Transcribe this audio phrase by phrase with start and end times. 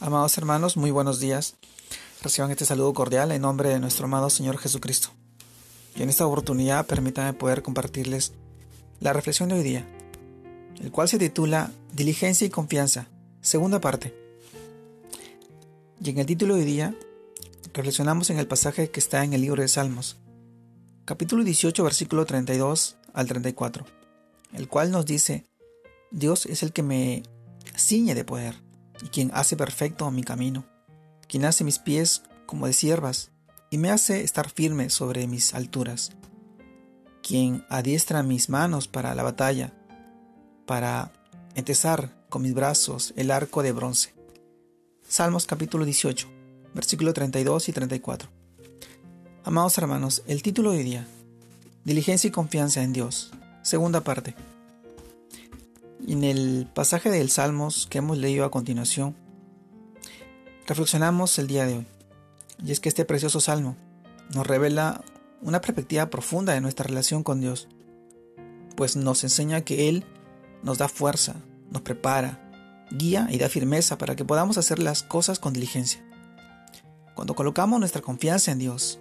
[0.00, 1.56] Amados hermanos, muy buenos días.
[2.22, 5.08] Reciban este saludo cordial en nombre de nuestro amado Señor Jesucristo.
[5.96, 8.32] Y en esta oportunidad permítanme poder compartirles
[9.00, 9.88] la reflexión de hoy día,
[10.80, 13.08] el cual se titula Diligencia y confianza,
[13.40, 14.14] segunda parte.
[16.00, 16.94] Y en el título de hoy día
[17.74, 20.16] reflexionamos en el pasaje que está en el libro de Salmos,
[21.06, 23.84] capítulo 18, versículo 32 al 34,
[24.52, 25.44] el cual nos dice,
[26.12, 27.24] Dios es el que me
[27.76, 28.67] ciñe de poder
[29.02, 30.64] y quien hace perfecto mi camino,
[31.28, 33.30] quien hace mis pies como de siervas
[33.70, 36.12] y me hace estar firme sobre mis alturas,
[37.22, 39.72] quien adiestra mis manos para la batalla,
[40.66, 41.12] para
[41.54, 44.14] entesar con mis brazos el arco de bronce.
[45.06, 46.28] Salmos capítulo 18,
[46.74, 48.28] versículo 32 y 34.
[49.44, 51.06] Amados hermanos, el título de hoy día,
[51.84, 53.30] Diligencia y confianza en Dios,
[53.62, 54.34] segunda parte.
[56.08, 59.14] En el pasaje del Salmos que hemos leído a continuación,
[60.66, 61.86] reflexionamos el día de hoy.
[62.64, 63.76] Y es que este precioso salmo
[64.34, 65.04] nos revela
[65.42, 67.68] una perspectiva profunda de nuestra relación con Dios,
[68.74, 70.06] pues nos enseña que Él
[70.62, 71.34] nos da fuerza,
[71.70, 76.02] nos prepara, guía y da firmeza para que podamos hacer las cosas con diligencia.
[77.14, 78.98] Cuando colocamos nuestra confianza en Dios,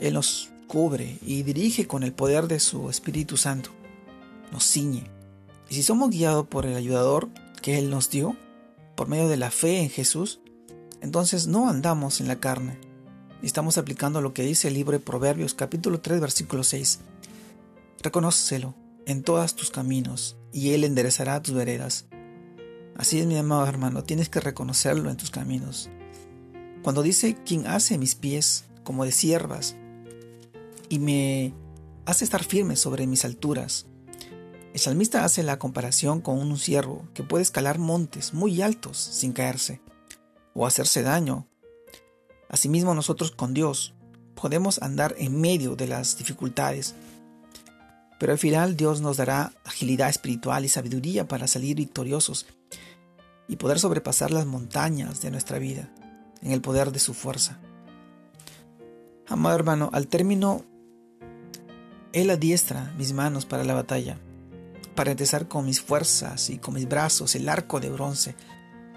[0.00, 3.72] Él nos cubre y dirige con el poder de su Espíritu Santo,
[4.50, 5.15] nos ciñe,
[5.68, 7.28] y si somos guiados por el ayudador
[7.62, 8.36] que Él nos dio,
[8.94, 10.40] por medio de la fe en Jesús,
[11.00, 12.78] entonces no andamos en la carne.
[13.42, 17.00] Estamos aplicando lo que dice el libro de Proverbios capítulo 3 versículo 6.
[18.02, 18.74] Reconócelo
[19.06, 22.06] en todos tus caminos y Él enderezará tus veredas.
[22.96, 25.90] Así es mi amado hermano, tienes que reconocerlo en tus caminos.
[26.82, 29.76] Cuando dice quien hace mis pies como de siervas
[30.88, 31.52] y me
[32.06, 33.86] hace estar firme sobre mis alturas,
[34.76, 39.32] el salmista hace la comparación con un ciervo que puede escalar montes muy altos sin
[39.32, 39.80] caerse
[40.52, 41.46] o hacerse daño.
[42.50, 43.94] Asimismo nosotros con Dios
[44.34, 46.94] podemos andar en medio de las dificultades,
[48.20, 52.44] pero al final Dios nos dará agilidad espiritual y sabiduría para salir victoriosos
[53.48, 55.88] y poder sobrepasar las montañas de nuestra vida
[56.42, 57.58] en el poder de su fuerza.
[59.26, 60.66] Amado hermano, al término,
[62.12, 64.18] Él adiestra mis manos para la batalla
[64.96, 68.34] para empezar con mis fuerzas y con mis brazos el arco de bronce.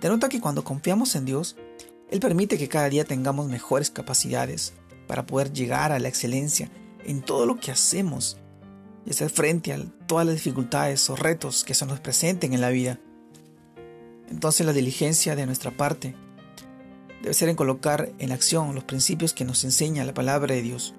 [0.00, 1.56] Denota que cuando confiamos en Dios,
[2.10, 4.72] Él permite que cada día tengamos mejores capacidades
[5.06, 6.70] para poder llegar a la excelencia
[7.04, 8.38] en todo lo que hacemos
[9.06, 12.70] y hacer frente a todas las dificultades o retos que se nos presenten en la
[12.70, 12.98] vida.
[14.28, 16.16] Entonces la diligencia de nuestra parte
[17.20, 20.94] debe ser en colocar en acción los principios que nos enseña la palabra de Dios,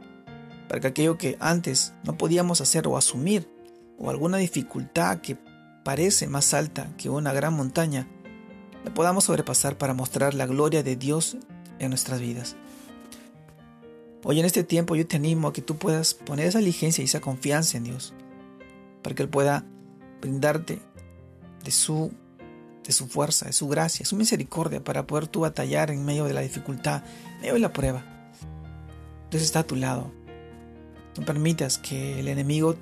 [0.70, 3.53] para que aquello que antes no podíamos hacer o asumir
[3.98, 5.38] o alguna dificultad que
[5.84, 8.08] parece más alta que una gran montaña,
[8.84, 11.38] la podamos sobrepasar para mostrar la gloria de Dios
[11.80, 12.56] en nuestras vidas.
[14.24, 17.06] Hoy en este tiempo yo te animo a que tú puedas poner esa diligencia y
[17.06, 18.14] esa confianza en Dios,
[19.02, 19.66] para que Él pueda
[20.22, 20.80] brindarte
[21.64, 22.12] de su,
[22.86, 26.34] de su fuerza, de su gracia, su misericordia, para poder tú batallar en medio de
[26.34, 27.04] la dificultad,
[27.36, 28.06] en medio de la prueba.
[29.30, 30.12] Dios está a tu lado.
[31.18, 32.76] No permitas que el enemigo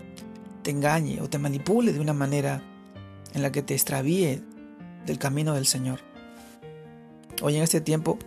[0.61, 2.63] te engañe o te manipule de una manera
[3.33, 4.41] en la que te extravíe
[5.05, 5.99] del camino del Señor.
[7.41, 8.19] Hoy en este tiempo,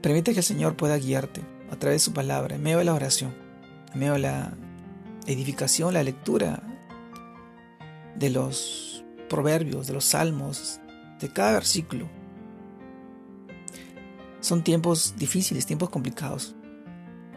[0.00, 2.94] permite que el Señor pueda guiarte a través de su palabra, en medio de la
[2.94, 3.34] oración,
[3.92, 4.54] en medio de la
[5.26, 6.62] edificación, la lectura
[8.16, 10.80] de los proverbios, de los salmos,
[11.20, 12.08] de cada versículo.
[14.40, 16.54] Son tiempos difíciles, tiempos complicados,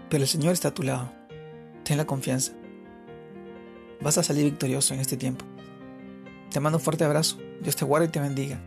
[0.09, 1.11] pero el Señor está a tu lado.
[1.83, 2.53] Ten la confianza.
[4.03, 5.45] Vas a salir victorioso en este tiempo.
[6.51, 7.37] Te mando un fuerte abrazo.
[7.61, 8.61] Dios te guarde y te bendiga.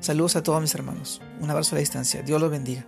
[0.00, 1.22] Saludos a todos mis hermanos.
[1.40, 2.22] Un abrazo a la distancia.
[2.22, 2.86] Dios los bendiga.